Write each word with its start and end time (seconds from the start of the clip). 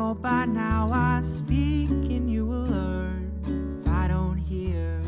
know 0.00 0.14
by 0.14 0.46
now 0.46 0.90
I 0.90 1.20
speak 1.20 1.90
and 1.90 2.30
you 2.30 2.46
will 2.46 2.64
learn. 2.64 3.22
If 3.78 3.86
I 3.86 4.08
don't 4.08 4.38
hear, 4.38 5.02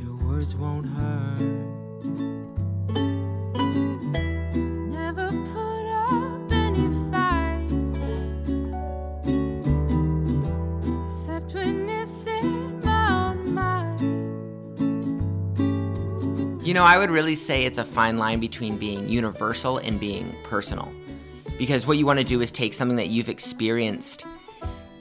your 0.00 0.14
words 0.24 0.54
won't 0.54 0.86
hurt. 0.86 1.40
Never 4.98 5.28
put 5.52 5.84
up 6.10 6.52
any 6.52 6.86
fight 7.10 7.70
except 11.04 11.54
when 11.54 11.88
it's 11.88 12.26
in 12.28 12.78
my 12.84 13.30
own 13.30 13.52
mind. 13.52 14.00
You 16.64 16.72
know, 16.72 16.84
I 16.84 16.98
would 16.98 17.10
really 17.10 17.34
say 17.34 17.64
it's 17.64 17.78
a 17.78 17.84
fine 17.84 18.18
line 18.18 18.38
between 18.38 18.76
being 18.76 19.08
universal 19.08 19.78
and 19.78 19.98
being 19.98 20.36
personal. 20.44 20.92
Because 21.58 21.86
what 21.86 21.98
you 21.98 22.06
want 22.06 22.20
to 22.20 22.24
do 22.24 22.40
is 22.40 22.52
take 22.52 22.72
something 22.72 22.96
that 22.96 23.08
you've 23.08 23.28
experienced 23.28 24.24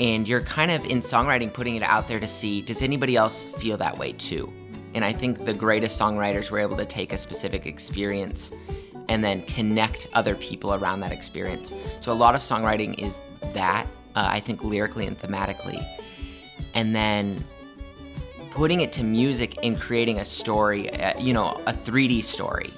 and 0.00 0.26
you're 0.26 0.40
kind 0.40 0.70
of 0.70 0.84
in 0.86 1.00
songwriting 1.00 1.52
putting 1.52 1.76
it 1.76 1.82
out 1.82 2.08
there 2.08 2.20
to 2.20 2.28
see 2.28 2.62
does 2.62 2.82
anybody 2.82 3.16
else 3.16 3.44
feel 3.44 3.76
that 3.76 3.98
way 3.98 4.12
too? 4.12 4.52
And 4.94 5.04
I 5.04 5.12
think 5.12 5.44
the 5.44 5.52
greatest 5.52 6.00
songwriters 6.00 6.50
were 6.50 6.58
able 6.58 6.76
to 6.78 6.86
take 6.86 7.12
a 7.12 7.18
specific 7.18 7.66
experience 7.66 8.50
and 9.08 9.22
then 9.22 9.42
connect 9.42 10.08
other 10.14 10.34
people 10.34 10.74
around 10.74 11.00
that 11.00 11.12
experience. 11.12 11.72
So 12.00 12.12
a 12.12 12.14
lot 12.14 12.34
of 12.34 12.40
songwriting 12.40 12.98
is 12.98 13.20
that, 13.52 13.86
uh, 14.14 14.26
I 14.30 14.40
think 14.40 14.64
lyrically 14.64 15.06
and 15.06 15.18
thematically. 15.18 15.84
And 16.74 16.94
then 16.94 17.36
putting 18.50 18.80
it 18.80 18.92
to 18.94 19.04
music 19.04 19.58
and 19.62 19.78
creating 19.78 20.18
a 20.18 20.24
story, 20.24 20.90
uh, 20.90 21.18
you 21.20 21.34
know, 21.34 21.60
a 21.66 21.72
3D 21.72 22.24
story 22.24 22.72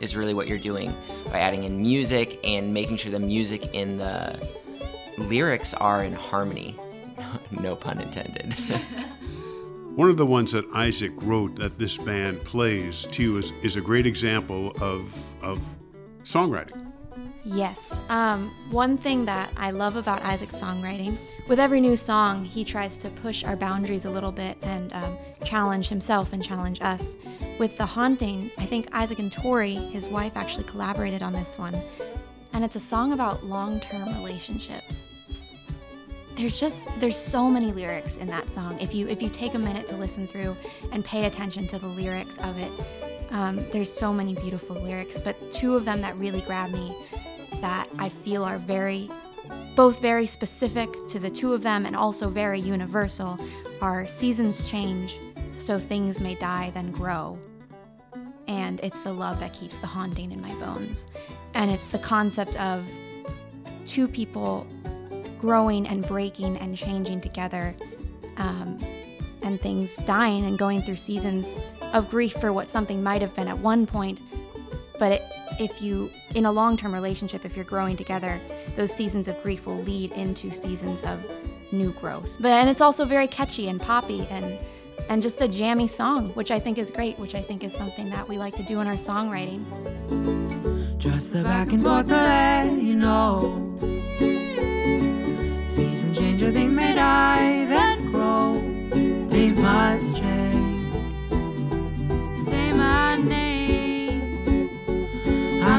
is 0.00 0.14
really 0.14 0.34
what 0.34 0.46
you're 0.46 0.58
doing 0.58 0.94
by 1.34 1.40
adding 1.40 1.64
in 1.64 1.82
music 1.82 2.38
and 2.44 2.72
making 2.72 2.96
sure 2.96 3.10
the 3.10 3.18
music 3.18 3.74
in 3.74 3.96
the 3.96 4.40
lyrics 5.18 5.74
are 5.74 6.04
in 6.04 6.12
harmony. 6.12 6.78
no 7.50 7.74
pun 7.74 8.00
intended. 8.00 8.52
One 9.96 10.10
of 10.10 10.16
the 10.16 10.26
ones 10.26 10.52
that 10.52 10.64
Isaac 10.72 11.10
wrote 11.16 11.56
that 11.56 11.76
this 11.76 11.98
band 11.98 12.44
plays 12.44 13.08
to 13.10 13.38
is, 13.38 13.52
is 13.64 13.74
a 13.74 13.80
great 13.80 14.06
example 14.06 14.70
of, 14.80 15.12
of 15.42 15.58
songwriting. 16.22 16.83
Yes. 17.44 18.00
Um, 18.08 18.54
one 18.70 18.96
thing 18.96 19.26
that 19.26 19.50
I 19.56 19.70
love 19.70 19.96
about 19.96 20.22
Isaac's 20.22 20.56
songwriting, 20.56 21.18
with 21.46 21.60
every 21.60 21.78
new 21.78 21.94
song, 21.94 22.42
he 22.42 22.64
tries 22.64 22.96
to 22.98 23.10
push 23.10 23.44
our 23.44 23.54
boundaries 23.54 24.06
a 24.06 24.10
little 24.10 24.32
bit 24.32 24.56
and 24.62 24.90
um, 24.94 25.18
challenge 25.44 25.88
himself 25.88 26.32
and 26.32 26.42
challenge 26.42 26.80
us. 26.80 27.18
With 27.58 27.76
The 27.76 27.84
Haunting, 27.84 28.50
I 28.56 28.64
think 28.64 28.88
Isaac 28.92 29.18
and 29.18 29.30
Tori, 29.30 29.74
his 29.74 30.08
wife, 30.08 30.32
actually 30.36 30.64
collaborated 30.64 31.22
on 31.22 31.34
this 31.34 31.58
one. 31.58 31.74
And 32.54 32.64
it's 32.64 32.76
a 32.76 32.80
song 32.80 33.12
about 33.12 33.44
long 33.44 33.78
term 33.80 34.08
relationships. 34.14 35.08
There's 36.36 36.58
just 36.58 36.88
there's 36.98 37.16
so 37.16 37.48
many 37.50 37.72
lyrics 37.72 38.16
in 38.16 38.26
that 38.28 38.50
song. 38.50 38.80
If 38.80 38.94
you 38.94 39.06
if 39.06 39.22
you 39.22 39.28
take 39.28 39.54
a 39.54 39.58
minute 39.58 39.86
to 39.88 39.96
listen 39.96 40.26
through 40.26 40.56
and 40.92 41.04
pay 41.04 41.26
attention 41.26 41.68
to 41.68 41.78
the 41.78 41.86
lyrics 41.86 42.38
of 42.38 42.58
it, 42.58 42.72
um, 43.30 43.56
there's 43.70 43.92
so 43.92 44.12
many 44.12 44.34
beautiful 44.34 44.76
lyrics. 44.76 45.20
But 45.20 45.52
two 45.52 45.76
of 45.76 45.84
them 45.84 46.00
that 46.00 46.16
really 46.16 46.40
grab 46.40 46.72
me 46.72 46.96
that 47.64 47.88
I 47.98 48.10
feel 48.10 48.44
are 48.44 48.58
very, 48.58 49.10
both 49.74 49.98
very 49.98 50.26
specific 50.26 50.90
to 51.08 51.18
the 51.18 51.30
two 51.30 51.54
of 51.54 51.62
them 51.62 51.86
and 51.86 51.96
also 51.96 52.28
very 52.28 52.60
universal 52.60 53.38
are 53.80 54.06
Seasons 54.06 54.68
Change, 54.68 55.18
So 55.58 55.78
Things 55.78 56.20
May 56.20 56.34
Die 56.34 56.70
Then 56.74 56.92
Grow. 56.92 57.38
And 58.48 58.80
it's 58.80 59.00
the 59.00 59.14
love 59.14 59.40
that 59.40 59.54
keeps 59.54 59.78
the 59.78 59.86
haunting 59.86 60.30
in 60.30 60.42
my 60.42 60.54
bones. 60.56 61.06
And 61.54 61.70
it's 61.70 61.88
the 61.88 61.98
concept 61.98 62.54
of 62.60 62.86
two 63.86 64.08
people 64.08 64.66
growing 65.40 65.86
and 65.86 66.06
breaking 66.06 66.58
and 66.58 66.76
changing 66.76 67.22
together, 67.22 67.74
um, 68.36 68.78
and 69.40 69.58
things 69.58 69.96
dying 69.96 70.44
and 70.44 70.58
going 70.58 70.82
through 70.82 70.96
seasons 70.96 71.56
of 71.94 72.10
grief 72.10 72.34
for 72.34 72.52
what 72.52 72.68
something 72.68 73.02
might 73.02 73.22
have 73.22 73.34
been 73.34 73.48
at 73.48 73.56
one 73.56 73.86
point, 73.86 74.20
but 74.98 75.12
it, 75.12 75.22
if 75.60 75.80
you 75.82 76.10
in 76.34 76.46
a 76.46 76.52
long-term 76.52 76.92
relationship 76.92 77.44
if 77.44 77.56
you're 77.56 77.64
growing 77.64 77.96
together 77.96 78.40
those 78.76 78.94
seasons 78.94 79.28
of 79.28 79.40
grief 79.42 79.66
will 79.66 79.82
lead 79.82 80.12
into 80.12 80.50
seasons 80.50 81.02
of 81.02 81.20
new 81.72 81.92
growth 81.92 82.36
but 82.40 82.52
and 82.52 82.68
it's 82.68 82.80
also 82.80 83.04
very 83.04 83.26
catchy 83.26 83.68
and 83.68 83.80
poppy 83.80 84.26
and 84.30 84.58
and 85.08 85.20
just 85.22 85.40
a 85.40 85.48
jammy 85.48 85.88
song 85.88 86.28
which 86.30 86.50
i 86.50 86.58
think 86.58 86.78
is 86.78 86.90
great 86.90 87.18
which 87.18 87.34
i 87.34 87.40
think 87.40 87.64
is 87.64 87.74
something 87.74 88.10
that 88.10 88.28
we 88.28 88.38
like 88.38 88.54
to 88.54 88.62
do 88.62 88.80
in 88.80 88.86
our 88.86 88.94
songwriting 88.94 89.64
Just 90.98 91.34
the 91.34 91.42
back 91.42 91.70
and 91.72 91.82
forth 91.82 92.08
let 92.08 92.80
you 92.80 92.94
know. 92.94 93.63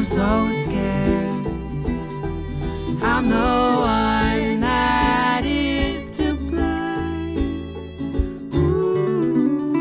I'm 0.05 0.11
so 0.11 0.51
scared. 0.51 1.47
I'm 3.01 3.27
the 3.27 3.35
one 3.35 4.59
that 4.59 5.41
is 5.43 6.05
to 6.15 6.35
blame. 6.35 7.73
Ooh. 8.53 9.73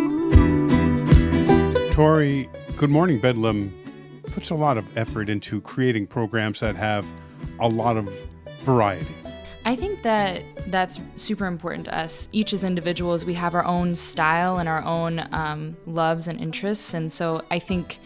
Tori, 1.93 2.49
Good 2.79 2.89
Morning 2.89 3.21
Bedlam 3.21 3.71
puts 4.33 4.49
a 4.49 4.55
lot 4.55 4.79
of 4.79 4.97
effort 4.97 5.29
into 5.29 5.61
creating 5.61 6.07
programs 6.07 6.61
that 6.61 6.75
have 6.75 7.07
a 7.61 7.69
lot 7.69 7.99
of 7.99 8.09
variety. 8.61 9.15
I 9.67 9.77
think 9.77 10.01
that 10.05 10.43
that's 10.69 11.01
super 11.17 11.45
important 11.45 11.85
to 11.85 11.95
us. 11.95 12.31
Each 12.33 12.55
as 12.55 12.65
individuals, 12.65 13.27
we 13.27 13.35
have 13.35 13.55
our 13.55 13.67
own 13.67 13.95
style 13.95 14.57
and 14.57 14.71
our 14.71 14.83
own 14.85 15.29
um, 15.33 15.77
loves 15.85 16.29
and 16.29 16.41
interests. 16.41 16.95
And 16.95 17.13
so 17.13 17.45
I 17.51 17.59
think 17.59 17.99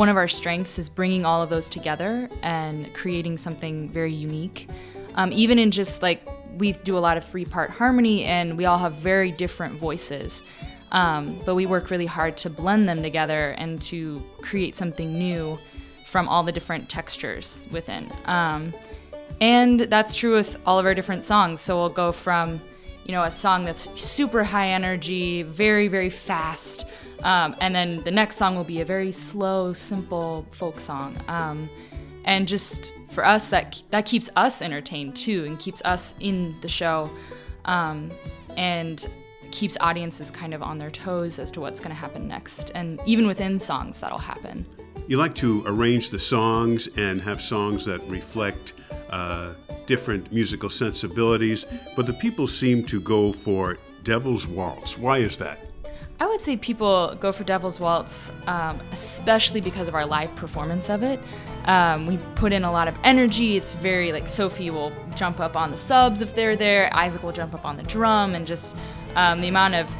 one 0.00 0.08
of 0.08 0.16
our 0.16 0.26
strengths 0.26 0.78
is 0.78 0.88
bringing 0.88 1.26
all 1.26 1.42
of 1.42 1.50
those 1.50 1.68
together 1.68 2.26
and 2.40 2.92
creating 2.94 3.36
something 3.36 3.86
very 3.90 4.14
unique. 4.14 4.66
Um, 5.16 5.30
even 5.30 5.58
in 5.58 5.70
just 5.70 6.00
like 6.00 6.26
we 6.56 6.72
do 6.72 6.96
a 6.96 6.98
lot 6.98 7.18
of 7.18 7.24
three 7.24 7.44
part 7.44 7.68
harmony 7.68 8.24
and 8.24 8.56
we 8.56 8.64
all 8.64 8.78
have 8.78 8.94
very 8.94 9.30
different 9.30 9.74
voices. 9.74 10.42
Um, 10.90 11.38
but 11.44 11.54
we 11.54 11.66
work 11.66 11.90
really 11.90 12.06
hard 12.06 12.38
to 12.38 12.48
blend 12.48 12.88
them 12.88 13.02
together 13.02 13.50
and 13.58 13.80
to 13.82 14.22
create 14.40 14.74
something 14.74 15.18
new 15.18 15.58
from 16.06 16.30
all 16.30 16.44
the 16.44 16.52
different 16.52 16.88
textures 16.88 17.66
within. 17.70 18.10
Um, 18.24 18.72
and 19.42 19.80
that's 19.80 20.14
true 20.14 20.34
with 20.34 20.58
all 20.64 20.78
of 20.78 20.86
our 20.86 20.94
different 20.94 21.24
songs. 21.24 21.60
So 21.60 21.76
we'll 21.76 21.90
go 21.90 22.10
from, 22.10 22.58
you 23.04 23.12
know, 23.12 23.24
a 23.24 23.30
song 23.30 23.66
that's 23.66 23.86
super 24.00 24.44
high 24.44 24.68
energy, 24.68 25.42
very, 25.42 25.88
very 25.88 26.08
fast. 26.08 26.86
Um, 27.22 27.54
and 27.60 27.74
then 27.74 27.98
the 27.98 28.10
next 28.10 28.36
song 28.36 28.56
will 28.56 28.64
be 28.64 28.80
a 28.80 28.84
very 28.84 29.12
slow, 29.12 29.72
simple 29.72 30.46
folk 30.50 30.80
song. 30.80 31.16
Um, 31.28 31.68
and 32.24 32.46
just 32.46 32.92
for 33.08 33.24
us, 33.24 33.48
that 33.48 33.82
that 33.90 34.06
keeps 34.06 34.30
us 34.36 34.62
entertained 34.62 35.16
too, 35.16 35.44
and 35.44 35.58
keeps 35.58 35.82
us 35.82 36.14
in 36.20 36.54
the 36.60 36.68
show, 36.68 37.10
um, 37.64 38.10
and 38.56 39.06
keeps 39.50 39.76
audiences 39.80 40.30
kind 40.30 40.54
of 40.54 40.62
on 40.62 40.78
their 40.78 40.90
toes 40.90 41.38
as 41.38 41.50
to 41.52 41.60
what's 41.60 41.80
going 41.80 41.90
to 41.90 41.96
happen 41.96 42.28
next. 42.28 42.70
And 42.74 43.00
even 43.04 43.26
within 43.26 43.58
songs, 43.58 44.00
that'll 44.00 44.18
happen. 44.18 44.64
You 45.08 45.16
like 45.16 45.34
to 45.36 45.64
arrange 45.66 46.10
the 46.10 46.18
songs 46.18 46.88
and 46.96 47.20
have 47.22 47.42
songs 47.42 47.84
that 47.86 48.00
reflect 48.08 48.74
uh, 49.10 49.54
different 49.86 50.32
musical 50.32 50.70
sensibilities, 50.70 51.66
but 51.96 52.06
the 52.06 52.12
people 52.12 52.46
seem 52.46 52.84
to 52.84 53.00
go 53.00 53.32
for 53.32 53.78
Devil's 54.04 54.46
Waltz. 54.46 54.96
Why 54.96 55.18
is 55.18 55.36
that? 55.38 55.58
I 56.20 56.26
would 56.26 56.42
say 56.42 56.58
people 56.58 57.16
go 57.18 57.32
for 57.32 57.44
Devil's 57.44 57.80
Waltz, 57.80 58.30
um, 58.46 58.78
especially 58.92 59.62
because 59.62 59.88
of 59.88 59.94
our 59.94 60.04
live 60.04 60.34
performance 60.36 60.90
of 60.90 61.02
it. 61.02 61.18
Um, 61.64 62.06
we 62.06 62.18
put 62.34 62.52
in 62.52 62.62
a 62.62 62.70
lot 62.70 62.88
of 62.88 62.94
energy. 63.04 63.56
It's 63.56 63.72
very 63.72 64.12
like 64.12 64.28
Sophie 64.28 64.68
will 64.68 64.92
jump 65.16 65.40
up 65.40 65.56
on 65.56 65.70
the 65.70 65.78
subs 65.78 66.20
if 66.20 66.34
they're 66.34 66.56
there, 66.56 66.94
Isaac 66.94 67.22
will 67.22 67.32
jump 67.32 67.54
up 67.54 67.64
on 67.64 67.78
the 67.78 67.82
drum, 67.84 68.34
and 68.34 68.46
just 68.46 68.76
um, 69.16 69.40
the 69.40 69.48
amount 69.48 69.76
of 69.76 69.90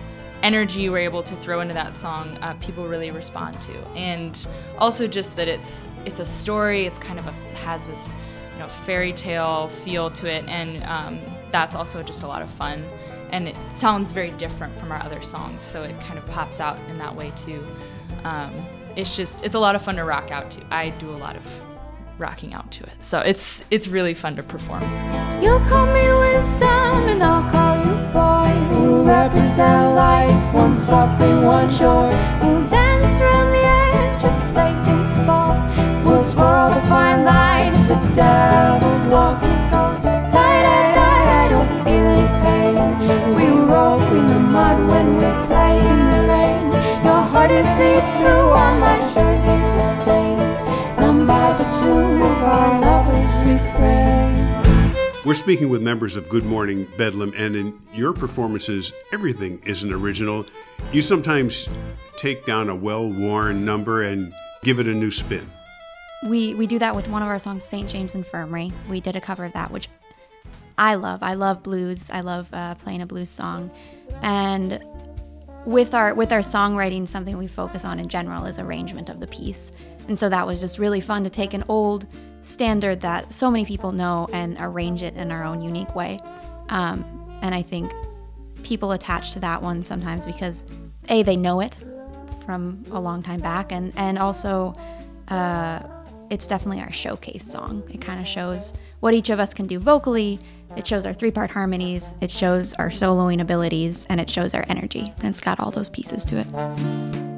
energy 0.42 0.90
we're 0.90 0.98
able 0.98 1.22
to 1.22 1.34
throw 1.36 1.60
into 1.60 1.72
that 1.72 1.94
song, 1.94 2.36
uh, 2.42 2.52
people 2.60 2.86
really 2.86 3.10
respond 3.10 3.58
to. 3.62 3.72
And 3.96 4.46
also 4.76 5.06
just 5.06 5.36
that 5.36 5.48
it's 5.48 5.88
it's 6.04 6.20
a 6.20 6.26
story. 6.26 6.84
It's 6.84 6.98
kind 6.98 7.18
of 7.18 7.26
a, 7.28 7.32
has 7.56 7.86
this 7.86 8.14
you 8.52 8.58
know 8.58 8.68
fairy 8.68 9.14
tale 9.14 9.68
feel 9.68 10.10
to 10.10 10.30
it, 10.30 10.44
and 10.48 10.82
um, 10.84 11.18
that's 11.50 11.74
also 11.74 12.02
just 12.02 12.24
a 12.24 12.26
lot 12.26 12.42
of 12.42 12.50
fun 12.50 12.84
and 13.32 13.48
it 13.48 13.56
sounds 13.74 14.12
very 14.12 14.30
different 14.32 14.78
from 14.78 14.92
our 14.92 15.02
other 15.02 15.22
songs 15.22 15.62
so 15.62 15.82
it 15.82 15.98
kind 16.00 16.18
of 16.18 16.26
pops 16.26 16.60
out 16.60 16.78
in 16.88 16.98
that 16.98 17.14
way 17.14 17.32
too 17.36 17.64
um, 18.24 18.52
it's 18.96 19.16
just 19.16 19.44
it's 19.44 19.54
a 19.54 19.58
lot 19.58 19.74
of 19.74 19.82
fun 19.82 19.96
to 19.96 20.04
rock 20.04 20.30
out 20.30 20.50
to 20.50 20.62
i 20.70 20.90
do 20.98 21.10
a 21.10 21.16
lot 21.16 21.36
of 21.36 21.44
rocking 22.18 22.52
out 22.52 22.70
to 22.70 22.84
it 22.84 22.92
so 23.00 23.20
it's 23.20 23.64
it's 23.70 23.88
really 23.88 24.14
fun 24.14 24.36
to 24.36 24.42
perform 24.42 24.82
You 25.42 25.58
call 25.68 25.86
me 25.86 26.06
wisdom 26.18 27.08
and 27.08 27.22
I'll 27.22 27.50
call 27.50 27.78
you 27.78 28.00
boy. 28.12 29.04
Represent 29.04 29.94
life, 29.94 30.54
one 30.54 30.74
suffering, 30.74 31.44
one 31.44 31.70
joy. 31.70 32.10
Dance 32.68 33.18
the 33.54 33.64
edge 33.64 34.24
of 34.24 34.52
place 34.52 34.86
and 34.88 35.26
fall. 35.26 35.56
The 36.04 36.80
fine 36.88 37.24
line 37.24 37.74
of 37.74 37.88
the 37.88 38.14
devil's. 38.14 39.59
We're 55.30 55.34
speaking 55.34 55.68
with 55.68 55.80
members 55.80 56.16
of 56.16 56.28
Good 56.28 56.44
Morning 56.44 56.88
Bedlam, 56.98 57.32
and 57.36 57.54
in 57.54 57.80
your 57.94 58.12
performances, 58.12 58.92
everything 59.12 59.62
is 59.64 59.84
an 59.84 59.92
original. 59.92 60.44
You 60.90 61.00
sometimes 61.00 61.68
take 62.16 62.44
down 62.46 62.68
a 62.68 62.74
well 62.74 63.08
worn 63.08 63.64
number 63.64 64.02
and 64.02 64.34
give 64.64 64.80
it 64.80 64.88
a 64.88 64.92
new 64.92 65.12
spin. 65.12 65.48
We 66.26 66.56
we 66.56 66.66
do 66.66 66.80
that 66.80 66.96
with 66.96 67.06
one 67.06 67.22
of 67.22 67.28
our 67.28 67.38
songs, 67.38 67.62
St. 67.62 67.88
James 67.88 68.16
Infirmary. 68.16 68.72
We 68.88 68.98
did 68.98 69.14
a 69.14 69.20
cover 69.20 69.44
of 69.44 69.52
that, 69.52 69.70
which 69.70 69.88
I 70.76 70.96
love. 70.96 71.22
I 71.22 71.34
love 71.34 71.62
blues. 71.62 72.10
I 72.10 72.22
love 72.22 72.52
uh, 72.52 72.74
playing 72.74 73.00
a 73.00 73.06
blues 73.06 73.30
song, 73.30 73.70
and 74.22 74.82
with 75.66 75.94
our 75.94 76.14
with 76.14 76.32
our 76.32 76.40
songwriting, 76.40 77.06
something 77.06 77.36
we 77.36 77.46
focus 77.46 77.84
on 77.84 77.98
in 77.98 78.08
general 78.08 78.46
is 78.46 78.58
arrangement 78.58 79.08
of 79.08 79.20
the 79.20 79.26
piece. 79.26 79.72
And 80.08 80.18
so 80.18 80.28
that 80.28 80.46
was 80.46 80.60
just 80.60 80.78
really 80.78 81.00
fun 81.00 81.24
to 81.24 81.30
take 81.30 81.54
an 81.54 81.64
old 81.68 82.06
standard 82.42 83.00
that 83.02 83.32
so 83.32 83.50
many 83.50 83.64
people 83.64 83.92
know 83.92 84.28
and 84.32 84.56
arrange 84.60 85.02
it 85.02 85.14
in 85.14 85.30
our 85.30 85.44
own 85.44 85.60
unique 85.60 85.94
way. 85.94 86.18
Um, 86.68 87.04
and 87.42 87.54
I 87.54 87.62
think 87.62 87.92
people 88.62 88.92
attach 88.92 89.32
to 89.34 89.40
that 89.40 89.62
one 89.62 89.82
sometimes 89.82 90.26
because 90.26 90.64
a 91.08 91.22
they 91.22 91.36
know 91.36 91.60
it 91.60 91.76
from 92.44 92.82
a 92.90 93.00
long 93.00 93.22
time 93.22 93.40
back, 93.40 93.72
and 93.72 93.92
and 93.96 94.18
also. 94.18 94.72
Uh, 95.28 95.80
it's 96.30 96.46
definitely 96.46 96.80
our 96.80 96.92
showcase 96.92 97.44
song. 97.44 97.82
It 97.92 98.00
kind 98.00 98.20
of 98.20 98.26
shows 98.26 98.72
what 99.00 99.14
each 99.14 99.30
of 99.30 99.40
us 99.40 99.52
can 99.52 99.66
do 99.66 99.78
vocally. 99.78 100.38
It 100.76 100.86
shows 100.86 101.04
our 101.04 101.12
three 101.12 101.30
part 101.30 101.50
harmonies, 101.50 102.14
it 102.20 102.30
shows 102.30 102.74
our 102.74 102.90
soloing 102.90 103.40
abilities, 103.40 104.06
and 104.08 104.20
it 104.20 104.30
shows 104.30 104.54
our 104.54 104.64
energy. 104.68 105.12
And 105.18 105.26
it's 105.26 105.40
got 105.40 105.58
all 105.58 105.70
those 105.70 105.88
pieces 105.88 106.24
to 106.26 106.38
it. 106.38 107.29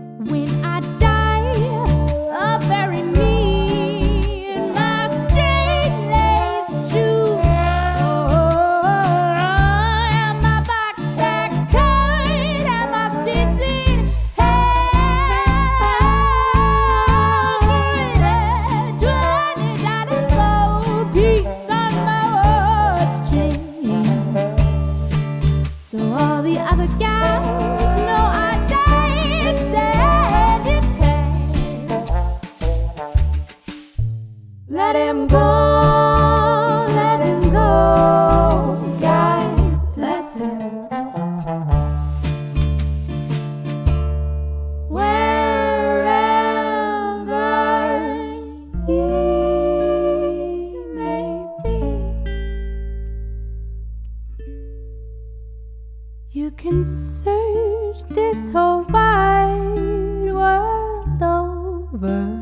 Can 56.62 56.84
search 56.84 58.04
this 58.10 58.52
whole 58.52 58.84
wide 58.84 60.32
world 60.32 61.20
over, 61.20 62.38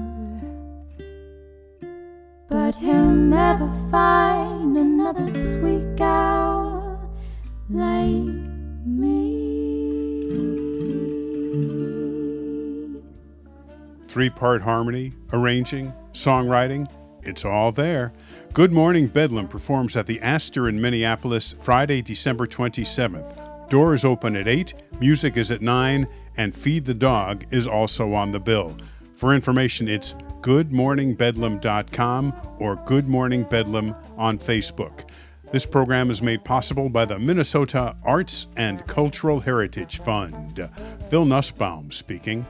but 2.47 2.77
he'll 2.77 3.13
never 3.13 3.67
find 3.91 4.77
another 4.77 5.33
sweet 5.33 5.97
gal 5.97 7.11
like 7.71 8.45
me. 8.85 9.41
Three 14.05 14.29
part 14.29 14.61
harmony, 14.61 15.15
arranging, 15.33 15.95
songwriting, 16.13 16.93
it's 17.23 17.47
all 17.47 17.73
there. 17.73 18.13
Good 18.53 18.71
Morning 18.71 19.07
Bedlam 19.07 19.49
performs 19.49 19.97
at 19.97 20.07
the 20.07 20.21
Aster 20.21 20.69
in 20.69 20.79
Minneapolis 20.79 21.55
Friday, 21.55 22.03
December 22.03 22.47
27th. 22.47 23.50
Doors 23.71 24.05
open 24.05 24.35
at 24.35 24.49
8, 24.49 24.75
music 25.01 25.37
is 25.37 25.53
at 25.53 25.63
9, 25.63 26.09
and 26.37 26.55
Feed 26.55 26.85
the 26.85 26.93
Dog 26.93 27.45
is 27.53 27.69
also 27.69 28.13
on 28.15 28.33
the 28.33 28.41
bill. 28.41 28.77
For 29.15 29.33
information, 29.33 29.87
it's 29.87 30.15
goodmorningbedlam.com 30.41 32.35
or 32.59 32.77
Good 32.85 33.07
Morning 33.07 33.45
Bedlam 33.45 33.95
on 34.19 34.41
Facebook. 34.41 35.09
This 35.53 35.67
program 35.67 36.11
is 36.11 36.21
made 36.21 36.45
possible 36.45 36.89
by 36.89 37.05
the 37.05 37.21
Minnesota 37.21 37.95
Arts 38.05 38.49
and 38.57 38.85
Cultural 38.89 39.39
Heritage 39.39 40.01
Fund. 40.01 40.69
Phil 41.09 41.25
Nusbaum 41.25 41.93
speaking. 41.93 42.45